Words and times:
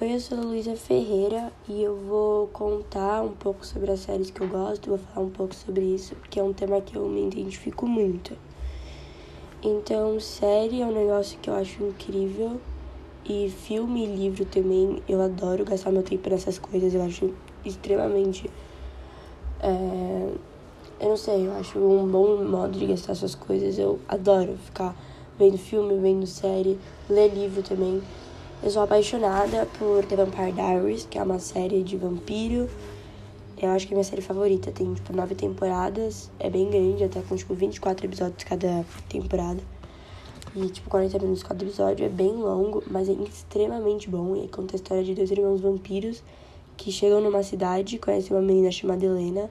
Oi, 0.00 0.14
eu 0.14 0.20
sou 0.20 0.38
a 0.38 0.42
Luísa 0.42 0.76
Ferreira 0.76 1.52
e 1.68 1.82
eu 1.82 1.96
vou 1.96 2.46
contar 2.52 3.20
um 3.20 3.32
pouco 3.32 3.66
sobre 3.66 3.90
as 3.90 3.98
séries 3.98 4.30
que 4.30 4.40
eu 4.40 4.46
gosto, 4.46 4.90
vou 4.90 4.98
falar 4.98 5.26
um 5.26 5.30
pouco 5.30 5.52
sobre 5.52 5.84
isso, 5.86 6.14
porque 6.14 6.38
é 6.38 6.42
um 6.42 6.52
tema 6.52 6.80
que 6.80 6.94
eu 6.94 7.08
me 7.08 7.26
identifico 7.26 7.84
muito. 7.84 8.38
Então, 9.60 10.20
série 10.20 10.82
é 10.82 10.86
um 10.86 10.92
negócio 10.92 11.36
que 11.40 11.50
eu 11.50 11.54
acho 11.54 11.82
incrível 11.82 12.60
e 13.28 13.50
filme 13.50 14.04
e 14.04 14.14
livro 14.14 14.44
também, 14.44 15.02
eu 15.08 15.20
adoro 15.20 15.64
gastar 15.64 15.90
meu 15.90 16.04
tempo 16.04 16.30
nessas 16.30 16.60
coisas, 16.60 16.94
eu 16.94 17.02
acho 17.02 17.34
extremamente. 17.64 18.48
É, 19.60 20.32
eu 21.00 21.08
não 21.08 21.16
sei, 21.16 21.44
eu 21.44 21.52
acho 21.54 21.76
um 21.76 22.06
bom 22.06 22.44
modo 22.44 22.78
de 22.78 22.86
gastar 22.86 23.10
essas 23.10 23.34
coisas, 23.34 23.76
eu 23.76 23.98
adoro 24.06 24.56
ficar 24.58 24.94
vendo 25.36 25.58
filme, 25.58 25.98
vendo 25.98 26.24
série, 26.24 26.78
ler 27.10 27.34
livro 27.34 27.64
também. 27.64 28.00
Eu 28.60 28.70
sou 28.70 28.82
apaixonada 28.82 29.68
por 29.78 30.04
The 30.04 30.16
Vampire 30.16 30.50
Diaries, 30.50 31.06
que 31.08 31.16
é 31.16 31.22
uma 31.22 31.38
série 31.38 31.84
de 31.84 31.96
vampiro. 31.96 32.68
Eu 33.56 33.70
acho 33.70 33.86
que 33.86 33.92
é 33.92 33.94
minha 33.94 34.02
série 34.02 34.20
favorita. 34.20 34.72
Tem, 34.72 34.92
tipo, 34.94 35.12
nove 35.14 35.36
temporadas. 35.36 36.28
É 36.40 36.50
bem 36.50 36.68
grande, 36.68 37.04
até 37.04 37.20
com, 37.22 37.36
tipo, 37.36 37.54
24 37.54 38.06
episódios 38.06 38.42
cada 38.42 38.84
temporada. 39.08 39.60
E, 40.56 40.68
tipo, 40.70 40.90
40 40.90 41.20
minutos 41.20 41.44
cada 41.44 41.64
episódio. 41.64 42.04
É 42.04 42.08
bem 42.08 42.32
longo, 42.32 42.82
mas 42.90 43.08
é 43.08 43.12
extremamente 43.12 44.10
bom. 44.10 44.34
E 44.34 44.48
conta 44.48 44.74
a 44.74 44.76
história 44.76 45.04
de 45.04 45.14
dois 45.14 45.30
irmãos 45.30 45.60
vampiros 45.60 46.20
que 46.76 46.90
chegam 46.90 47.20
numa 47.20 47.44
cidade 47.44 47.96
conhecem 47.98 48.36
uma 48.36 48.42
menina 48.42 48.72
chamada 48.72 49.06
Helena. 49.06 49.48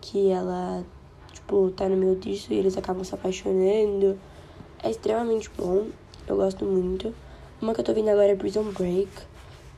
Que 0.00 0.30
ela, 0.30 0.84
tipo, 1.32 1.70
tá 1.70 1.88
no 1.88 1.96
meio 1.96 2.16
disso 2.16 2.52
e 2.52 2.56
eles 2.56 2.76
acabam 2.76 3.04
se 3.04 3.14
apaixonando. 3.14 4.18
É 4.82 4.90
extremamente 4.90 5.48
bom. 5.56 5.86
Eu 6.26 6.36
gosto 6.36 6.64
muito. 6.64 7.14
Uma 7.62 7.72
que 7.72 7.80
eu 7.80 7.84
tô 7.84 7.94
vendo 7.94 8.08
agora 8.08 8.32
é 8.32 8.34
Prison 8.34 8.64
Break, 8.64 9.08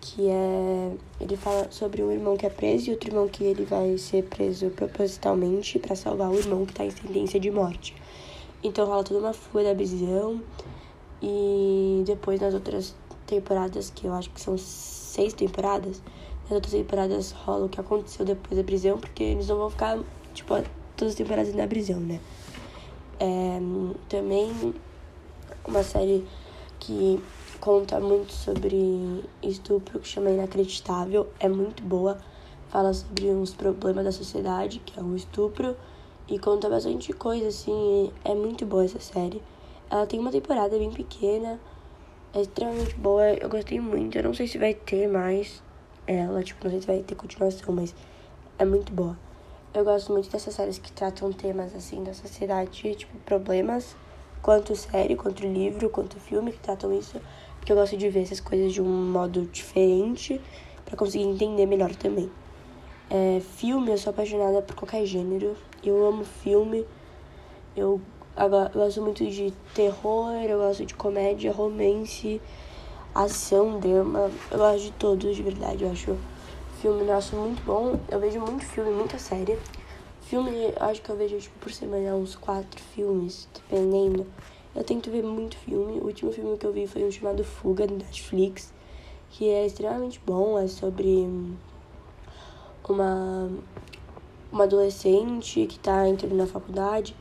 que 0.00 0.28
é. 0.28 0.92
Ele 1.20 1.36
fala 1.36 1.66
sobre 1.72 2.00
um 2.00 2.12
irmão 2.12 2.36
que 2.36 2.46
é 2.46 2.48
preso 2.48 2.88
e 2.88 2.92
outro 2.92 3.10
irmão 3.10 3.26
que 3.26 3.42
ele 3.42 3.64
vai 3.64 3.98
ser 3.98 4.22
preso 4.22 4.70
propositalmente 4.70 5.80
para 5.80 5.96
salvar 5.96 6.30
o 6.30 6.38
irmão 6.38 6.64
que 6.64 6.72
tá 6.72 6.84
em 6.84 6.90
sentença 6.90 7.40
de 7.40 7.50
morte. 7.50 7.92
Então 8.62 8.86
rola 8.86 9.02
toda 9.02 9.18
uma 9.18 9.32
fuga 9.32 9.64
da 9.64 9.74
prisão. 9.74 10.40
E 11.20 12.04
depois 12.06 12.40
nas 12.40 12.54
outras 12.54 12.94
temporadas, 13.26 13.90
que 13.90 14.06
eu 14.06 14.12
acho 14.12 14.30
que 14.30 14.40
são 14.40 14.56
seis 14.56 15.32
temporadas, 15.32 16.00
nas 16.44 16.52
outras 16.52 16.72
temporadas 16.72 17.32
rola 17.32 17.66
o 17.66 17.68
que 17.68 17.80
aconteceu 17.80 18.24
depois 18.24 18.56
da 18.56 18.62
prisão, 18.62 18.96
porque 18.96 19.24
eles 19.24 19.48
não 19.48 19.56
vão 19.56 19.70
ficar, 19.70 19.98
tipo, 20.32 20.54
todas 20.96 21.14
as 21.14 21.18
temporadas 21.18 21.52
na 21.52 21.66
prisão, 21.66 21.98
né? 21.98 22.20
É, 23.18 23.58
também 24.08 24.52
uma 25.66 25.82
série 25.82 26.24
que 26.78 27.20
conta 27.62 28.00
muito 28.00 28.32
sobre 28.32 29.22
estupro, 29.40 30.00
que 30.00 30.08
chama 30.08 30.30
Inacreditável, 30.30 31.28
é 31.38 31.48
muito 31.48 31.80
boa. 31.80 32.18
Fala 32.70 32.92
sobre 32.92 33.26
uns 33.26 33.54
problemas 33.54 34.04
da 34.04 34.10
sociedade, 34.10 34.80
que 34.80 34.98
é 34.98 35.02
o 35.02 35.14
estupro, 35.14 35.76
e 36.26 36.40
conta 36.40 36.68
bastante 36.68 37.12
coisa, 37.12 37.46
assim. 37.46 38.12
É 38.24 38.34
muito 38.34 38.66
boa 38.66 38.84
essa 38.84 38.98
série. 38.98 39.40
Ela 39.88 40.04
tem 40.08 40.18
uma 40.18 40.32
temporada 40.32 40.76
bem 40.76 40.90
pequena, 40.90 41.60
é 42.34 42.40
extremamente 42.40 42.96
boa, 42.96 43.32
eu 43.34 43.48
gostei 43.48 43.78
muito. 43.78 44.18
Eu 44.18 44.24
não 44.24 44.34
sei 44.34 44.48
se 44.48 44.58
vai 44.58 44.74
ter 44.74 45.06
mais 45.06 45.62
ela, 46.04 46.42
tipo, 46.42 46.64
não 46.64 46.70
sei 46.72 46.80
se 46.80 46.86
vai 46.88 46.98
ter 47.04 47.14
continuação, 47.14 47.72
mas 47.72 47.94
é 48.58 48.64
muito 48.64 48.92
boa. 48.92 49.16
Eu 49.72 49.84
gosto 49.84 50.10
muito 50.10 50.28
dessas 50.28 50.52
séries 50.52 50.78
que 50.78 50.90
tratam 50.90 51.32
temas, 51.32 51.76
assim, 51.76 52.02
da 52.02 52.12
sociedade, 52.12 52.92
tipo, 52.96 53.16
problemas, 53.18 53.94
quanto 54.42 54.74
série, 54.74 55.14
quanto 55.14 55.46
livro, 55.46 55.88
quanto 55.88 56.18
filme 56.18 56.50
que 56.50 56.58
tratam 56.58 56.92
isso 56.92 57.20
porque 57.62 57.70
eu 57.70 57.76
gosto 57.76 57.96
de 57.96 58.08
ver 58.08 58.22
essas 58.22 58.40
coisas 58.40 58.72
de 58.72 58.82
um 58.82 59.12
modo 59.12 59.42
diferente 59.52 60.40
para 60.84 60.96
conseguir 60.96 61.22
entender 61.22 61.64
melhor 61.64 61.94
também. 61.94 62.28
É, 63.08 63.40
filme, 63.40 63.92
eu 63.92 63.98
sou 63.98 64.10
apaixonada 64.10 64.60
por 64.62 64.74
qualquer 64.74 65.06
gênero. 65.06 65.56
Eu 65.84 66.04
amo 66.04 66.24
filme. 66.24 66.84
Eu, 67.76 68.00
eu 68.36 68.50
gosto 68.72 69.00
muito 69.00 69.24
de 69.24 69.52
terror, 69.74 70.32
eu 70.42 70.58
gosto 70.58 70.84
de 70.84 70.92
comédia, 70.94 71.52
romance, 71.52 72.42
ação, 73.14 73.78
drama. 73.78 74.28
Eu 74.50 74.58
gosto 74.58 74.82
de 74.82 74.90
todos, 74.94 75.36
de 75.36 75.42
verdade. 75.44 75.84
Eu 75.84 75.92
acho 75.92 76.16
filme, 76.80 77.04
nosso 77.04 77.36
muito 77.36 77.62
bom. 77.62 77.96
Eu 78.10 78.18
vejo 78.18 78.40
muito 78.40 78.64
filme, 78.64 78.90
muita 78.90 79.20
série. 79.20 79.56
Filme, 80.22 80.74
acho 80.80 81.00
que 81.00 81.10
eu 81.10 81.16
vejo 81.16 81.38
tipo, 81.38 81.56
por 81.60 81.70
semana 81.70 82.16
uns 82.16 82.34
quatro 82.34 82.82
filmes, 82.92 83.48
dependendo. 83.54 84.26
Eu 84.74 84.82
tento 84.82 85.10
ver 85.10 85.22
muito 85.22 85.56
filme. 85.58 86.00
O 86.00 86.06
último 86.06 86.32
filme 86.32 86.56
que 86.56 86.66
eu 86.66 86.72
vi 86.72 86.86
foi 86.86 87.04
um 87.04 87.10
chamado 87.10 87.44
Fuga, 87.44 87.86
do 87.86 87.94
Netflix, 87.94 88.72
que 89.30 89.48
é 89.48 89.66
extremamente 89.66 90.18
bom. 90.24 90.58
É 90.58 90.66
sobre 90.66 91.28
uma, 92.88 93.50
uma 94.50 94.64
adolescente 94.64 95.66
que 95.66 95.76
está 95.76 96.08
entrando 96.08 96.34
na 96.34 96.46
faculdade 96.46 97.14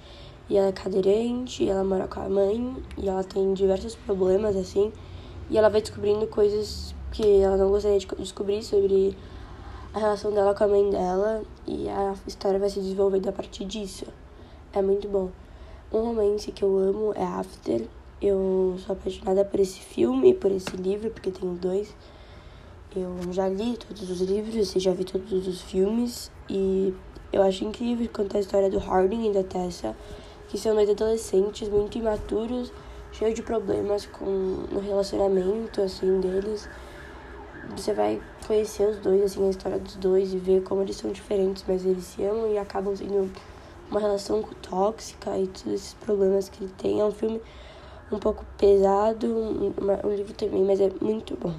e 0.50 0.57
ela 0.57 0.67
é 0.67 0.72
cadeirante, 0.72 1.67
ela 1.67 1.84
mora 1.84 2.07
com 2.07 2.22
a 2.22 2.29
mãe 2.29 2.75
e 2.97 3.09
ela 3.09 3.23
tem 3.23 3.53
diversos 3.53 3.95
problemas 3.95 4.56
assim. 4.56 4.91
E 5.50 5.57
ela 5.57 5.69
vai 5.69 5.81
descobrindo 5.81 6.25
coisas 6.28 6.95
que 7.12 7.41
ela 7.41 7.57
não 7.57 7.69
gostaria 7.69 8.00
de 8.00 8.07
descobrir 8.18 8.63
sobre 8.63 9.16
a 9.94 10.00
relação 10.00 10.31
dela 10.31 10.56
com 10.56 10.63
a 10.63 10.68
mãe 10.68 10.89
dela 10.89 11.44
e 11.68 11.89
a 11.89 12.16
história 12.25 12.57
vai 12.57 12.69
se 12.69 12.79
desenvolvendo 12.79 13.28
a 13.28 13.33
partir 13.33 13.66
disso. 13.66 14.06
É 14.72 14.81
muito 14.81 15.09
bom. 15.09 15.29
Um 15.94 16.06
romance 16.06 16.50
que 16.53 16.63
eu 16.63 16.78
amo 16.78 17.12
é 17.18 17.24
After. 17.24 17.85
Eu 18.22 18.78
sou 18.79 18.94
apaixonada 18.94 19.44
por 19.44 19.59
esse 19.59 19.81
filme 19.81 20.29
e 20.29 20.34
por 20.34 20.50
esse 20.50 20.78
livro, 20.78 21.12
porque 21.12 21.29
tenho 21.29 21.53
dois. 21.56 21.94
Eu 22.96 23.34
já 23.34 23.50
li 23.50 23.75
todos 23.75 24.09
os 24.09 24.22
livros 24.22 24.74
e 24.74 24.80
já 24.80 24.94
vi 24.94 25.03
todos 25.03 25.46
os 25.46 25.62
filmes. 25.62 26.31
E 26.50 26.94
eu 27.34 27.44
acho 27.44 27.66
incrível 27.66 28.07
contar 28.07 28.38
a 28.38 28.40
história 28.40 28.69
do 28.69 28.78
Harding 28.78 29.30
e 29.30 29.34
da 29.34 29.44
Tessa, 29.44 29.94
que 30.47 30.57
são 30.57 30.74
dois 30.75 30.90
adolescentes 30.90 31.68
muito 31.68 31.97
imaturos, 31.97 32.72
cheios 33.12 33.35
de 33.35 33.44
problemas 33.44 34.06
com 34.06 34.25
no 34.72 34.80
relacionamento 34.80 35.81
assim 35.81 36.22
deles. 36.22 36.69
Você 37.75 37.91
vai 37.91 38.22
conhecer 38.47 38.88
os 38.88 38.97
dois, 39.00 39.24
assim, 39.24 39.46
a 39.46 39.50
história 39.50 39.78
dos 39.78 39.96
dois 39.97 40.34
e 40.34 40.38
ver 40.38 40.63
como 40.63 40.84
eles 40.84 40.96
são 40.96 41.12
diferentes, 41.12 41.66
mas 41.68 41.85
eles 41.85 42.06
se 42.06 42.24
amam 42.24 42.50
e 42.50 42.57
acabam 42.57 42.96
sendo 42.96 43.30
uma 43.91 44.00
relação 44.00 44.41
tóxica 44.62 45.38
e 45.38 45.47
todos 45.47 45.74
esses 45.74 45.94
problemas 45.96 46.47
que 46.47 46.63
ele 46.63 46.74
tem. 46.78 47.02
É 47.02 47.06
um 47.06 47.12
filme 47.12 47.41
um 48.12 48.18
pouco 48.18 48.46
pesado, 48.57 49.28
um, 49.28 49.74
um 50.03 50.16
livro 50.16 50.34
também, 50.34 50.63
mas 50.63 50.79
é 50.79 50.90
muito 51.02 51.38
bom. 51.38 51.53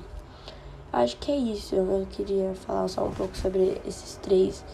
Acho 0.93 1.17
que 1.19 1.31
é 1.31 1.37
isso. 1.37 1.75
Eu 1.75 2.07
queria 2.11 2.55
falar 2.55 2.89
só 2.89 3.05
um 3.05 3.13
pouco 3.13 3.37
sobre 3.37 3.81
esses 3.87 4.17
três 4.17 4.65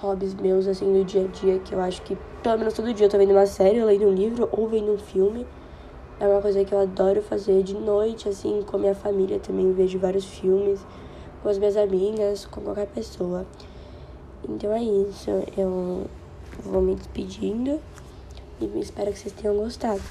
hobbies 0.00 0.34
meus, 0.34 0.66
assim, 0.66 0.92
do 0.92 1.04
dia 1.04 1.24
a 1.24 1.28
dia, 1.28 1.58
que 1.58 1.74
eu 1.74 1.80
acho 1.80 2.02
que 2.02 2.16
pelo 2.42 2.58
menos 2.58 2.74
todo 2.74 2.92
dia 2.92 3.06
eu 3.06 3.10
tô 3.10 3.18
vendo 3.18 3.32
uma 3.32 3.46
série, 3.46 3.82
lendo 3.82 4.06
um 4.06 4.12
livro 4.12 4.48
ou 4.52 4.68
vendo 4.68 4.92
um 4.92 4.98
filme. 4.98 5.46
É 6.20 6.26
uma 6.26 6.40
coisa 6.40 6.64
que 6.64 6.72
eu 6.72 6.80
adoro 6.80 7.22
fazer 7.22 7.62
de 7.62 7.74
noite, 7.74 8.28
assim, 8.28 8.62
com 8.62 8.76
a 8.76 8.80
minha 8.80 8.94
família 8.94 9.38
também. 9.38 9.66
Eu 9.66 9.74
vejo 9.74 9.98
vários 9.98 10.24
filmes 10.24 10.80
com 11.42 11.48
as 11.48 11.58
minhas 11.58 11.76
amigas, 11.76 12.46
com 12.46 12.60
qualquer 12.62 12.86
pessoa. 12.86 13.46
Então 14.48 14.72
é 14.72 14.82
isso. 14.82 15.30
Eu 15.56 16.06
vou 16.62 16.80
me 16.80 16.94
despedindo 16.94 17.80
e 18.60 18.80
espero 18.80 19.12
que 19.12 19.18
vocês 19.18 19.34
tenham 19.34 19.56
gostado. 19.56 20.02